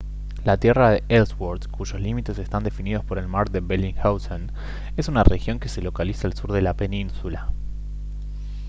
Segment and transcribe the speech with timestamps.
[0.45, 4.51] la tierra de ellsworth cuyos límites están definidos por el mar de bellingshausen
[4.97, 7.53] es una región que se localiza al sur de la península